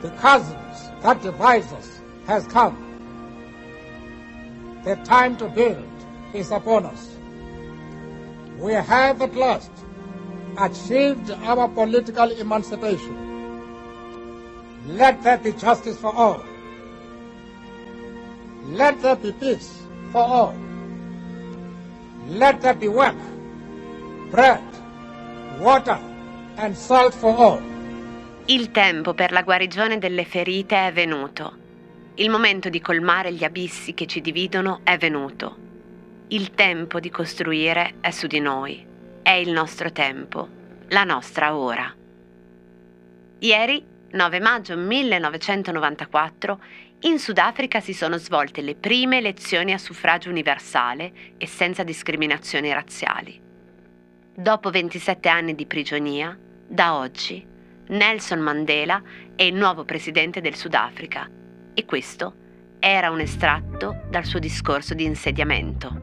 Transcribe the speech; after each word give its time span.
The 0.00 0.10
chasms 0.20 0.90
that 1.02 1.22
divide 1.22 1.64
us 1.72 2.00
has 2.26 2.46
come. 2.46 2.76
The 4.84 4.96
time 4.96 5.36
to 5.38 5.48
build 5.48 5.84
is 6.34 6.50
upon 6.50 6.86
us. 6.86 7.16
We 8.58 8.72
have 8.74 9.22
at 9.22 9.34
last 9.34 9.70
achieved 10.58 11.30
our 11.30 11.68
political 11.68 12.30
emancipation. 12.30 13.16
Let 14.86 15.22
there 15.22 15.38
be 15.38 15.52
justice 15.52 15.98
for 15.98 16.14
all. 16.14 16.42
Let 18.64 19.00
there 19.02 19.16
be 19.16 19.32
peace 19.32 19.82
for 20.12 20.22
all. 20.22 20.54
Let 22.28 22.60
there 22.60 22.74
be 22.74 22.88
work, 22.88 23.16
bread, 24.30 24.62
water 25.58 25.98
and 26.60 26.74
salt 26.74 27.14
for 27.14 27.34
all. 27.38 27.60
Il 28.46 28.70
tempo 28.70 29.14
per 29.14 29.32
la 29.32 29.42
guarigione 29.42 29.98
delle 29.98 30.24
ferite 30.24 30.86
è 30.86 30.92
venuto. 30.92 31.58
Il 32.14 32.30
momento 32.30 32.68
di 32.68 32.80
colmare 32.80 33.32
gli 33.32 33.44
abissi 33.44 33.94
che 33.94 34.06
ci 34.06 34.20
dividono 34.20 34.80
è 34.82 34.96
venuto. 34.98 35.56
Il 36.28 36.50
tempo 36.52 37.00
di 37.00 37.10
costruire 37.10 37.94
è 38.00 38.10
su 38.10 38.26
di 38.26 38.40
noi. 38.40 38.86
È 39.22 39.30
il 39.30 39.50
nostro 39.50 39.90
tempo, 39.92 40.48
la 40.88 41.04
nostra 41.04 41.54
ora. 41.56 41.94
Ieri, 43.38 43.84
9 44.10 44.40
maggio 44.40 44.76
1994, 44.76 46.60
in 47.00 47.18
Sudafrica 47.18 47.80
si 47.80 47.94
sono 47.94 48.18
svolte 48.18 48.60
le 48.60 48.74
prime 48.74 49.18
elezioni 49.18 49.72
a 49.72 49.78
suffragio 49.78 50.28
universale 50.28 51.12
e 51.38 51.46
senza 51.46 51.82
discriminazioni 51.84 52.72
razziali. 52.72 53.40
Dopo 54.34 54.70
27 54.70 55.28
anni 55.28 55.54
di 55.54 55.66
prigionia, 55.66 56.36
da 56.70 56.94
oggi, 56.94 57.44
Nelson 57.88 58.38
Mandela 58.38 59.02
è 59.34 59.42
il 59.42 59.54
nuovo 59.54 59.84
presidente 59.84 60.40
del 60.40 60.54
Sudafrica 60.54 61.28
e 61.74 61.84
questo 61.84 62.34
era 62.78 63.10
un 63.10 63.18
estratto 63.18 64.04
dal 64.08 64.24
suo 64.24 64.38
discorso 64.38 64.94
di 64.94 65.04
insediamento. 65.04 66.02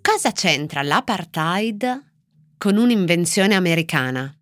Cosa 0.00 0.30
c'entra 0.30 0.82
l'apartheid 0.82 2.12
con 2.56 2.76
un'invenzione 2.76 3.56
americana? 3.56 4.32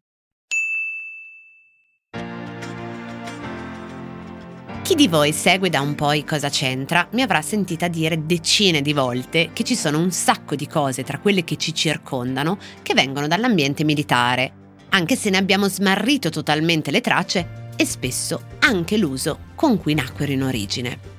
Chi 4.93 4.99
di 4.99 5.09
voi 5.09 5.33
segue 5.33 5.71
da 5.71 5.81
un 5.81 5.95
po' 5.95 6.13
cosa 6.27 6.51
c'entra 6.51 7.09
mi 7.13 7.23
avrà 7.23 7.41
sentita 7.41 7.89
dire 7.89 8.27
decine 8.27 8.83
di 8.83 8.93
volte 8.93 9.49
che 9.55 9.65
ci 9.65 9.75
sono 9.75 9.99
un 9.99 10.11
sacco 10.11 10.55
di 10.55 10.67
cose 10.67 11.03
tra 11.03 11.19
quelle 11.19 11.45
che 11.45 11.57
ci 11.57 11.75
circondano 11.75 12.59
che 12.83 12.93
vengono 12.93 13.27
dall'ambiente 13.27 13.85
militare, 13.85 14.53
anche 14.91 15.17
se 15.17 15.31
ne 15.31 15.39
abbiamo 15.39 15.67
smarrito 15.67 16.29
totalmente 16.29 16.91
le 16.91 17.01
tracce 17.01 17.71
e 17.75 17.87
spesso 17.87 18.43
anche 18.59 18.99
l'uso 18.99 19.39
con 19.55 19.79
cui 19.79 19.95
nacquero 19.95 20.31
in 20.31 20.43
origine 20.43 21.12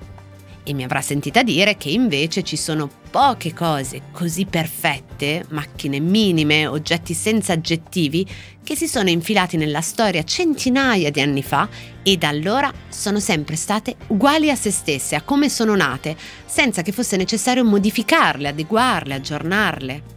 e 0.64 0.73
mi 0.73 0.83
avrà 0.83 1.02
sentita 1.02 1.44
dire 1.44 1.78
che 1.78 1.89
invece 1.89 2.44
ci 2.44 2.56
sono 2.56 2.89
poche 3.09 3.53
cose 3.53 4.03
così 4.11 4.45
perfette, 4.45 5.45
macchine 5.50 6.00
minime, 6.00 6.66
oggetti 6.66 7.14
senza 7.14 7.53
aggettivi, 7.53 8.25
che 8.64 8.75
si 8.75 8.88
sono 8.88 9.09
infilati 9.09 9.58
nella 9.58 9.81
storia 9.81 10.23
centinaia 10.23 11.11
di 11.11 11.22
anni 11.22 11.44
fa 11.44 11.67
e 12.02 12.17
da 12.17 12.30
allora 12.30 12.72
sono 12.88 13.19
sempre 13.19 13.56
state 13.56 13.95
uguali 14.08 14.50
a 14.50 14.56
se 14.56 14.72
stesse, 14.72 15.16
a 15.16 15.22
come 15.22 15.50
sono 15.50 15.75
nate, 15.75 16.16
senza 16.45 16.81
che 16.81 16.91
fosse 16.91 17.18
necessario 17.18 17.63
modificarle, 17.66 18.47
adeguarle, 18.47 19.13
aggiornarle. 19.13 20.12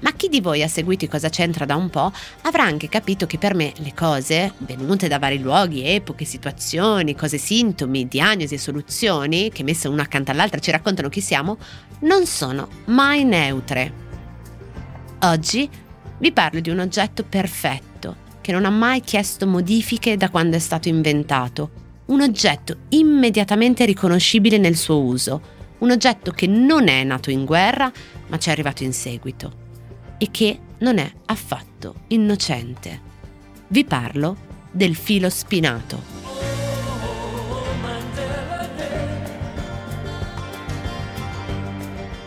Ma 0.00 0.12
chi 0.12 0.28
di 0.28 0.40
voi 0.40 0.62
ha 0.62 0.68
seguito 0.68 1.06
Cosa 1.08 1.28
c'entra 1.28 1.64
da 1.64 1.74
un 1.74 1.90
po' 1.90 2.12
avrà 2.42 2.64
anche 2.64 2.88
capito 2.88 3.26
che 3.26 3.38
per 3.38 3.54
me 3.54 3.72
le 3.78 3.94
cose, 3.94 4.52
venute 4.58 5.08
da 5.08 5.18
vari 5.18 5.38
luoghi, 5.40 5.84
epoche, 5.84 6.24
situazioni, 6.24 7.16
cose 7.16 7.38
sintomi, 7.38 8.06
diagnosi 8.06 8.54
e 8.54 8.58
soluzioni, 8.58 9.50
che 9.50 9.62
messe 9.62 9.88
una 9.88 10.02
accanto 10.02 10.30
all'altra 10.30 10.60
ci 10.60 10.70
raccontano 10.70 11.08
chi 11.08 11.20
siamo, 11.20 11.56
non 12.00 12.26
sono 12.26 12.68
mai 12.86 13.24
neutre. 13.24 14.06
Oggi 15.22 15.68
vi 16.18 16.32
parlo 16.32 16.60
di 16.60 16.70
un 16.70 16.78
oggetto 16.78 17.24
perfetto, 17.24 18.16
che 18.40 18.52
non 18.52 18.64
ha 18.64 18.70
mai 18.70 19.00
chiesto 19.00 19.46
modifiche 19.46 20.16
da 20.16 20.30
quando 20.30 20.56
è 20.56 20.60
stato 20.60 20.88
inventato, 20.88 21.70
un 22.06 22.20
oggetto 22.20 22.76
immediatamente 22.90 23.84
riconoscibile 23.84 24.58
nel 24.58 24.76
suo 24.76 25.00
uso, 25.00 25.56
un 25.78 25.90
oggetto 25.90 26.30
che 26.32 26.46
non 26.46 26.88
è 26.88 27.02
nato 27.04 27.30
in 27.30 27.44
guerra, 27.44 27.90
ma 28.28 28.38
ci 28.38 28.48
è 28.48 28.52
arrivato 28.52 28.82
in 28.84 28.92
seguito 28.92 29.66
e 30.18 30.30
che 30.30 30.58
non 30.78 30.98
è 30.98 31.10
affatto 31.26 31.94
innocente. 32.08 33.00
Vi 33.68 33.84
parlo 33.84 34.36
del 34.70 34.94
filo 34.94 35.30
spinato. 35.30 36.16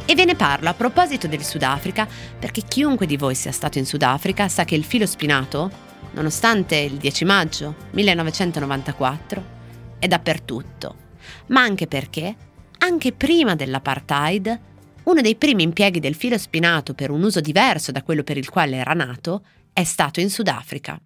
E 0.06 0.16
ve 0.16 0.26
ne 0.26 0.36
parlo 0.36 0.68
a 0.68 0.74
proposito 0.74 1.28
del 1.28 1.44
Sudafrica 1.44 2.06
perché 2.38 2.64
chiunque 2.64 3.06
di 3.06 3.16
voi 3.16 3.34
sia 3.34 3.54
stato 3.54 3.78
in 3.78 3.86
Sudafrica 3.86 4.50
sa 4.50 4.66
che 4.66 4.76
il 4.76 4.84
filo 4.84 5.06
spinato, 5.06 5.72
nonostante 6.12 6.76
il 6.78 6.98
10 6.98 7.24
maggio 7.24 7.76
1994, 7.92 9.60
è 10.00 10.08
dappertutto, 10.08 10.96
ma 11.48 11.62
anche 11.62 11.88
perché, 11.88 12.36
anche 12.80 13.14
prima 13.14 13.56
dell'apartheid, 13.56 14.60
uno 15.12 15.22
dei 15.22 15.36
primi 15.36 15.64
impieghi 15.64 16.00
del 16.00 16.16
filo 16.16 16.38
spinato 16.38 16.94
per 16.94 17.12
un 17.12 17.22
uso 17.22 17.42
diverso 17.42 17.92
da 17.92 18.02
quello 18.02 18.24
per 18.24 18.38
il 18.38 18.50
quale 18.50 18.78
era 18.78 18.94
nato 18.94 19.44
è 19.74 19.84
stato 19.84 20.22
in 20.22 20.30
Sudafrica. 20.30 21.00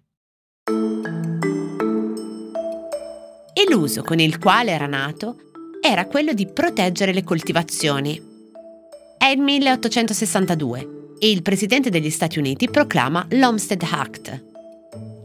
E 3.52 3.66
l'uso 3.68 4.02
con 4.02 4.20
il 4.20 4.38
quale 4.38 4.70
era 4.70 4.86
nato 4.86 5.36
era 5.82 6.06
quello 6.06 6.32
di 6.32 6.46
proteggere 6.46 7.12
le 7.12 7.24
coltivazioni. 7.24 8.22
È 9.18 9.26
il 9.26 9.40
1862 9.40 11.14
e 11.18 11.30
il 11.30 11.42
Presidente 11.42 11.90
degli 11.90 12.10
Stati 12.10 12.38
Uniti 12.38 12.68
proclama 12.70 13.26
l'Homestead 13.30 13.82
Act, 13.90 14.44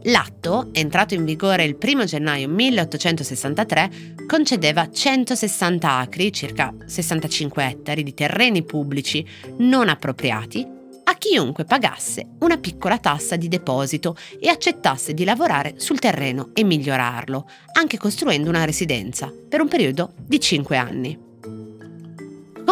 L'atto, 0.04 0.70
entrato 0.72 1.14
in 1.14 1.24
vigore 1.24 1.64
il 1.64 1.76
1 1.80 2.04
gennaio 2.04 2.48
1863, 2.48 4.16
concedeva 4.26 4.90
160 4.90 5.90
acri, 5.90 6.32
circa 6.32 6.74
65 6.84 7.64
ettari, 7.64 8.02
di 8.02 8.14
terreni 8.14 8.64
pubblici 8.64 9.24
non 9.58 9.88
appropriati 9.88 10.80
a 11.04 11.14
chiunque 11.14 11.64
pagasse 11.64 12.26
una 12.40 12.58
piccola 12.58 12.98
tassa 12.98 13.36
di 13.36 13.48
deposito 13.48 14.16
e 14.40 14.48
accettasse 14.48 15.14
di 15.14 15.24
lavorare 15.24 15.74
sul 15.76 15.98
terreno 15.98 16.50
e 16.54 16.64
migliorarlo, 16.64 17.48
anche 17.72 17.98
costruendo 17.98 18.48
una 18.48 18.64
residenza, 18.64 19.32
per 19.48 19.60
un 19.60 19.68
periodo 19.68 20.14
di 20.16 20.40
5 20.40 20.76
anni. 20.76 21.31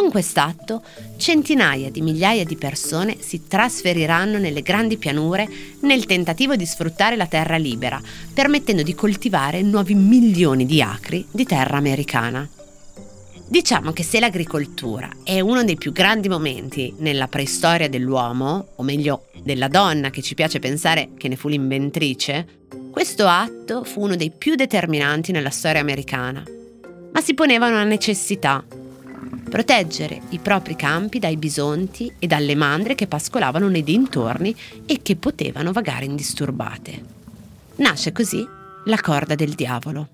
Con 0.01 0.11
quest'atto, 0.11 0.83
centinaia 1.19 1.91
di 1.91 2.01
migliaia 2.01 2.45
di 2.45 2.57
persone 2.57 3.19
si 3.21 3.47
trasferiranno 3.47 4.39
nelle 4.39 4.63
grandi 4.63 4.97
pianure 4.97 5.47
nel 5.81 6.07
tentativo 6.07 6.57
di 6.57 6.65
sfruttare 6.65 7.17
la 7.17 7.27
terra 7.27 7.59
libera, 7.59 8.01
permettendo 8.33 8.83
di 8.83 8.95
coltivare 8.95 9.61
nuovi 9.61 9.93
milioni 9.95 10.65
di 10.65 10.81
acri 10.81 11.27
di 11.31 11.45
terra 11.45 11.77
americana. 11.77 12.49
Diciamo 13.47 13.93
che 13.93 14.03
se 14.03 14.21
l'agricoltura 14.21 15.07
è 15.23 15.39
uno 15.41 15.65
dei 15.65 15.77
più 15.77 15.93
grandi 15.93 16.31
momenti 16.31 16.95
nella 16.97 17.29
preistoria 17.29 17.91
dell'uomo, 17.91 18.69
o 18.77 18.83
meglio 18.83 19.27
della 19.43 19.69
donna 19.69 20.09
che 20.09 20.23
ci 20.23 20.35
piace 20.35 20.61
pensare 20.61 21.11
che 21.19 21.29
ne 21.29 21.37
fu 21.37 21.49
l'inventrice, 21.49 22.47
questo 22.91 23.27
atto 23.27 23.85
fu 23.85 24.01
uno 24.01 24.17
dei 24.17 24.31
più 24.31 24.55
determinanti 24.55 25.31
nella 25.31 25.51
storia 25.51 25.83
americana. 25.83 26.43
Ma 27.13 27.21
si 27.21 27.35
poneva 27.35 27.67
una 27.69 27.85
necessità 27.85 28.65
proteggere 29.51 30.23
i 30.31 30.39
propri 30.39 30.77
campi 30.77 31.19
dai 31.19 31.37
bisonti 31.37 32.11
e 32.19 32.27
dalle 32.27 32.55
mandre 32.55 32.95
che 32.95 33.07
pascolavano 33.07 33.69
nei 33.69 33.83
dintorni 33.83 34.57
e 34.87 35.03
che 35.03 35.17
potevano 35.17 35.73
vagare 35.73 36.07
indisturbate. 36.07 37.03
Nasce 37.77 38.13
così 38.13 38.47
la 38.85 39.01
corda 39.01 39.35
del 39.35 39.53
diavolo. 39.53 40.09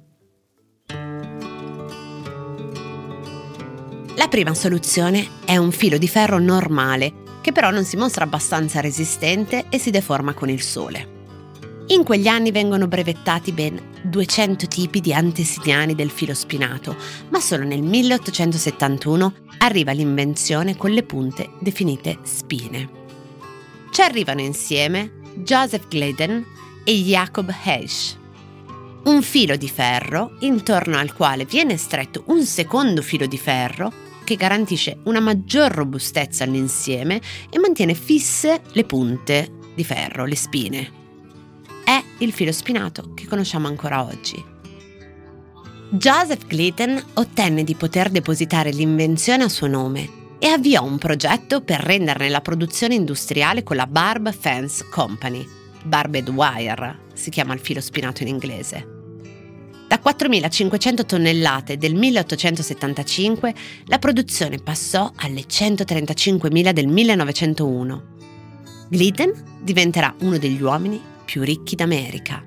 La 4.17 4.29
prima 4.29 4.55
soluzione 4.55 5.29
è 5.44 5.56
un 5.56 5.71
filo 5.71 5.99
di 5.99 6.09
ferro 6.09 6.38
normale, 6.38 7.12
che 7.43 7.53
però 7.53 7.71
non 7.71 7.85
si 7.85 7.97
mostra 7.97 8.25
abbastanza 8.25 8.81
resistente 8.81 9.67
e 9.69 9.79
si 9.79 9.91
deforma 9.91 10.33
con 10.33 10.49
il 10.49 10.62
sole. 10.62 11.15
In 11.88 12.03
quegli 12.03 12.27
anni 12.27 12.50
vengono 12.50 12.88
brevettati 12.88 13.53
ben 13.53 13.81
200 14.03 14.67
tipi 14.67 15.00
di 15.00 15.15
antesignani 15.15 15.94
del 15.94 16.11
filo 16.11 16.35
spinato, 16.35 16.97
ma 17.29 17.38
solo 17.38 17.62
nel 17.62 17.81
1871 17.81 19.35
arriva 19.59 19.93
l'invenzione 19.93 20.77
con 20.77 20.91
le 20.91 21.05
punte 21.05 21.50
definite 21.61 22.19
spine. 22.23 22.91
Ci 23.93 24.03
arrivano 24.03 24.41
insieme 24.41 25.12
Joseph 25.37 25.87
Glidden 25.87 26.44
e 26.83 26.93
Jacob 26.93 27.55
Heisch. 27.65 28.17
Un 29.05 29.23
filo 29.23 29.55
di 29.55 29.69
ferro 29.69 30.33
intorno 30.41 30.99
al 30.99 31.15
quale 31.15 31.44
viene 31.44 31.77
stretto 31.77 32.25
un 32.27 32.44
secondo 32.44 33.00
filo 33.00 33.27
di 33.27 33.38
ferro 33.38 33.93
che 34.25 34.35
garantisce 34.35 34.99
una 35.05 35.21
maggior 35.21 35.71
robustezza 35.71 36.43
all'insieme 36.43 37.21
e 37.49 37.61
mantiene 37.61 37.94
fisse 37.94 38.61
le 38.73 38.83
punte 38.83 39.53
di 39.77 39.85
ferro, 39.85 40.25
le 40.25 40.37
spine. 40.37 41.05
Il 42.18 42.32
filo 42.32 42.52
spinato 42.52 43.12
che 43.12 43.26
conosciamo 43.26 43.66
ancora 43.66 44.02
oggi. 44.02 44.42
Joseph 45.90 46.46
Glidden 46.46 47.02
ottenne 47.14 47.62
di 47.62 47.74
poter 47.74 48.08
depositare 48.08 48.70
l'invenzione 48.70 49.44
a 49.44 49.48
suo 49.50 49.66
nome 49.66 50.24
e 50.38 50.48
avviò 50.48 50.82
un 50.82 50.96
progetto 50.96 51.60
per 51.60 51.80
renderne 51.80 52.30
la 52.30 52.40
produzione 52.40 52.94
industriale 52.94 53.62
con 53.62 53.76
la 53.76 53.86
Barb 53.86 54.32
Fence 54.32 54.86
Company. 54.88 55.46
Barbed 55.84 56.30
Wire 56.30 57.00
si 57.12 57.28
chiama 57.28 57.52
il 57.52 57.60
filo 57.60 57.82
spinato 57.82 58.22
in 58.22 58.28
inglese. 58.28 58.94
Da 59.86 60.00
4.500 60.02 61.04
tonnellate 61.04 61.76
del 61.76 61.94
1875 61.94 63.54
la 63.84 63.98
produzione 63.98 64.56
passò 64.56 65.12
alle 65.16 65.42
135.000 65.42 66.70
del 66.70 66.88
1901. 66.88 68.02
Glidden 68.88 69.60
diventerà 69.60 70.14
uno 70.20 70.38
degli 70.38 70.62
uomini 70.62 71.14
più 71.26 71.43
ricchi 71.43 71.75
d'America. 71.75 72.43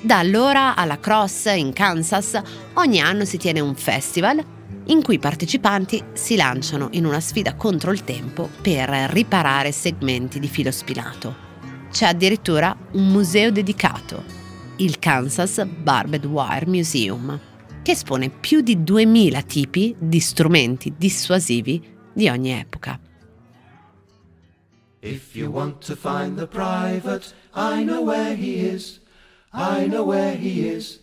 Da 0.00 0.18
allora 0.18 0.74
alla 0.74 0.98
Cross 0.98 1.52
in 1.54 1.74
Kansas 1.74 2.40
ogni 2.74 3.00
anno 3.00 3.26
si 3.26 3.36
tiene 3.36 3.60
un 3.60 3.74
festival 3.74 4.42
in 4.86 5.02
cui 5.02 5.16
i 5.16 5.18
partecipanti 5.18 6.02
si 6.14 6.36
lanciano 6.36 6.88
in 6.92 7.04
una 7.04 7.20
sfida 7.20 7.54
contro 7.54 7.92
il 7.92 8.02
tempo 8.02 8.48
per 8.62 8.88
riparare 8.88 9.72
segmenti 9.72 10.40
di 10.40 10.48
filo 10.48 10.70
spinato. 10.70 11.48
C'è 11.90 12.06
addirittura 12.06 12.74
un 12.92 13.08
museo 13.08 13.50
dedicato, 13.50 14.24
il 14.76 14.98
Kansas 14.98 15.62
Barbed 15.66 16.24
Wire 16.24 16.66
Museum, 16.66 17.38
che 17.82 17.92
espone 17.92 18.30
più 18.30 18.60
di 18.62 18.82
2000 18.82 19.42
tipi 19.42 19.94
di 19.98 20.20
strumenti 20.20 20.94
dissuasivi 20.96 21.82
di 22.12 22.28
ogni 22.28 22.52
epoca. 22.52 22.98
If 25.02 25.34
you 25.34 25.50
want 25.50 25.80
to 25.82 25.96
find 25.96 26.36
the 26.36 26.46
private, 26.46 27.32
I 27.54 27.82
know 27.82 28.02
where 28.02 28.34
he 28.36 28.66
is. 28.66 29.00
I 29.50 29.86
know 29.86 30.04
where 30.04 30.36
he 30.36 30.68
is. 30.68 31.00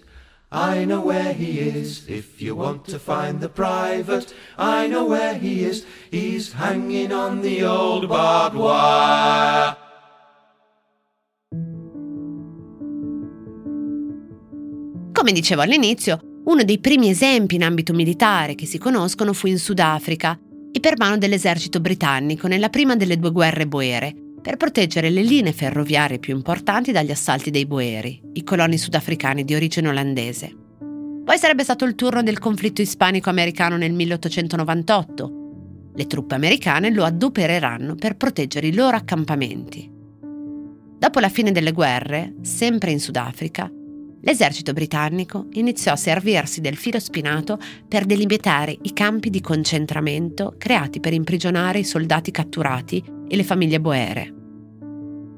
I 0.52 0.86
know 0.86 1.02
where 1.02 1.34
he 1.34 1.60
is. 1.60 2.08
If 2.08 2.40
you 2.40 2.56
want 2.56 2.86
to 2.90 3.00
find 3.00 3.40
the 3.40 3.50
private, 3.50 4.36
I 4.56 4.88
know 4.88 5.06
where 5.06 5.36
he 5.36 5.66
is. 5.66 5.84
He's 6.12 6.54
hanging 6.54 7.12
on 7.12 7.42
the 7.42 7.64
old 7.66 8.08
barbed 8.08 8.56
wire. 8.56 9.76
Come 15.12 15.32
dicevo 15.32 15.62
all'inizio, 15.62 16.20
uno 16.46 16.64
dei 16.64 16.80
primi 16.80 17.10
esempi 17.10 17.56
in 17.56 17.64
ambito 17.64 17.94
militare 17.94 18.54
che 18.54 18.68
si 18.68 18.78
conoscono 18.78 19.34
fu 19.34 19.48
in 19.48 19.58
Sudafrica 19.58 20.40
e 20.72 20.80
per 20.80 20.98
mano 20.98 21.18
dell'esercito 21.18 21.80
britannico 21.80 22.48
nella 22.48 22.70
prima 22.70 22.96
delle 22.96 23.18
due 23.18 23.32
guerre 23.32 23.68
boere, 23.68 24.16
per 24.42 24.56
proteggere 24.56 25.10
le 25.10 25.24
linee 25.24 25.52
ferroviarie 25.52 26.20
più 26.20 26.34
importanti 26.34 26.92
dagli 26.92 27.12
assalti 27.12 27.50
dei 27.50 27.66
Boeri, 27.66 28.22
i 28.34 28.44
coloni 28.44 28.78
sudafricani 28.78 29.44
di 29.44 29.54
origine 29.54 29.90
olandese. 29.90 30.56
Poi 31.26 31.38
sarebbe 31.38 31.64
stato 31.64 31.84
il 31.84 31.96
turno 31.96 32.24
del 32.24 32.40
conflitto 32.40 32.82
ispanico-americano 32.82 33.76
nel 33.76 33.92
1898. 33.92 35.92
Le 35.94 36.08
truppe 36.08 36.36
americane 36.36 36.92
lo 36.92 37.04
adopereranno 37.04 37.96
per 37.96 38.16
proteggere 38.16 38.68
i 38.68 38.74
loro 38.74 38.96
accampamenti. 38.96 39.92
Dopo 40.98 41.20
la 41.20 41.28
fine 41.28 41.52
delle 41.52 41.74
guerre, 41.74 42.36
sempre 42.42 42.92
in 42.92 43.02
Sudafrica, 43.02 43.70
l'esercito 44.28 44.74
britannico 44.74 45.48
iniziò 45.54 45.94
a 45.94 45.96
servirsi 45.96 46.60
del 46.60 46.76
filo 46.76 47.00
spinato 47.00 47.58
per 47.88 48.04
delimitare 48.04 48.78
i 48.82 48.92
campi 48.92 49.30
di 49.30 49.40
concentramento 49.40 50.56
creati 50.58 51.00
per 51.00 51.14
imprigionare 51.14 51.80
i 51.80 51.86
soldati 51.86 52.30
catturati 52.30 53.02
e 53.26 53.36
le 53.38 53.46
famiglie 53.46 53.80
boere. 53.80 54.34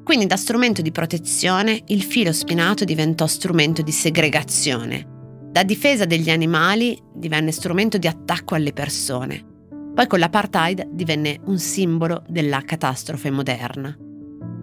Quindi 0.03 0.25
da 0.25 0.37
strumento 0.37 0.81
di 0.81 0.91
protezione 0.91 1.83
il 1.87 2.01
filo 2.01 2.33
spinato 2.33 2.83
diventò 2.83 3.27
strumento 3.27 3.83
di 3.83 3.91
segregazione. 3.91 5.05
Da 5.51 5.61
difesa 5.61 6.05
degli 6.05 6.31
animali 6.31 6.99
divenne 7.13 7.51
strumento 7.51 7.99
di 7.99 8.07
attacco 8.07 8.55
alle 8.55 8.73
persone. 8.73 9.45
Poi 9.93 10.07
con 10.07 10.17
l'apartheid 10.17 10.87
divenne 10.89 11.39
un 11.45 11.59
simbolo 11.59 12.23
della 12.27 12.61
catastrofe 12.61 13.29
moderna, 13.29 13.95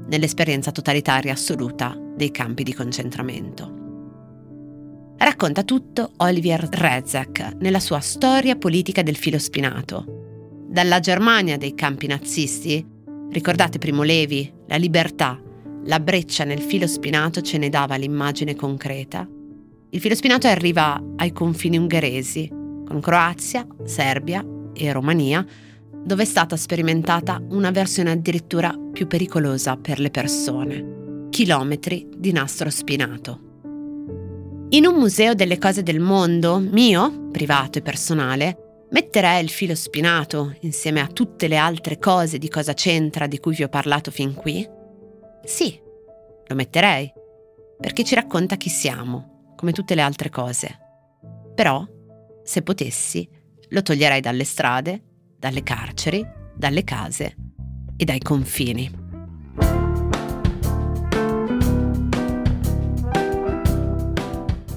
nell'esperienza 0.08 0.72
totalitaria 0.72 1.32
assoluta 1.32 1.96
dei 2.16 2.32
campi 2.32 2.64
di 2.64 2.74
concentramento. 2.74 3.84
Racconta 5.18 5.62
tutto 5.62 6.12
Olivier 6.18 6.68
Rezek 6.70 7.56
nella 7.60 7.80
sua 7.80 8.00
Storia 8.00 8.56
politica 8.56 9.02
del 9.02 9.16
filo 9.16 9.38
spinato. 9.38 10.04
Dalla 10.68 11.00
Germania 11.00 11.56
dei 11.56 11.74
campi 11.74 12.06
nazisti 12.06 12.84
Ricordate 13.30 13.78
Primo 13.78 14.02
Levi, 14.02 14.52
la 14.66 14.76
libertà, 14.76 15.40
la 15.84 16.00
breccia 16.00 16.44
nel 16.44 16.60
filo 16.60 16.86
spinato 16.86 17.40
ce 17.40 17.58
ne 17.58 17.68
dava 17.68 17.96
l'immagine 17.96 18.54
concreta. 18.54 19.26
Il 19.90 20.00
filo 20.00 20.14
spinato 20.14 20.48
arriva 20.48 21.02
ai 21.16 21.32
confini 21.32 21.78
ungheresi, 21.78 22.48
con 22.48 23.00
Croazia, 23.00 23.66
Serbia 23.84 24.44
e 24.74 24.92
Romania, 24.92 25.44
dove 25.90 26.22
è 26.22 26.26
stata 26.26 26.56
sperimentata 26.56 27.42
una 27.50 27.70
versione 27.70 28.10
addirittura 28.10 28.74
più 28.92 29.06
pericolosa 29.06 29.76
per 29.76 29.98
le 29.98 30.10
persone. 30.10 31.28
Chilometri 31.30 32.06
di 32.16 32.32
nastro 32.32 32.70
spinato. 32.70 33.45
In 34.70 34.86
un 34.86 34.94
museo 34.94 35.34
delle 35.34 35.58
cose 35.58 35.82
del 35.82 36.00
mondo, 36.00 36.58
mio, 36.58 37.28
privato 37.30 37.78
e 37.78 37.82
personale, 37.82 38.66
Metterei 38.88 39.42
il 39.42 39.50
filo 39.50 39.74
spinato 39.74 40.54
insieme 40.60 41.00
a 41.00 41.08
tutte 41.08 41.48
le 41.48 41.56
altre 41.56 41.98
cose 41.98 42.38
di 42.38 42.48
cosa 42.48 42.72
c'entra 42.72 43.26
di 43.26 43.40
cui 43.40 43.54
vi 43.54 43.64
ho 43.64 43.68
parlato 43.68 44.12
fin 44.12 44.32
qui? 44.32 44.66
Sì, 45.44 45.78
lo 46.46 46.54
metterei, 46.54 47.12
perché 47.78 48.04
ci 48.04 48.14
racconta 48.14 48.56
chi 48.56 48.68
siamo, 48.68 49.54
come 49.56 49.72
tutte 49.72 49.96
le 49.96 50.02
altre 50.02 50.30
cose. 50.30 50.78
Però, 51.54 51.84
se 52.44 52.62
potessi, 52.62 53.28
lo 53.70 53.82
toglierei 53.82 54.20
dalle 54.20 54.44
strade, 54.44 55.02
dalle 55.36 55.64
carceri, 55.64 56.24
dalle 56.54 56.84
case 56.84 57.36
e 57.96 58.04
dai 58.04 58.20
confini. 58.20 59.85